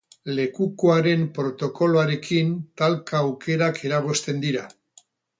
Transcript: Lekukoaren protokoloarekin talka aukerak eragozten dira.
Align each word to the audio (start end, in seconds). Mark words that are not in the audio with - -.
Lekukoaren 0.37 1.25
protokoloarekin 1.35 2.49
talka 2.81 3.19
aukerak 3.25 3.83
eragozten 3.91 4.41
dira. 4.47 4.65